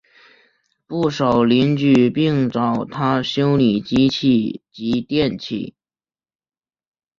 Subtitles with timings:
[0.87, 5.75] 不少邻居并找他修理机械及电器。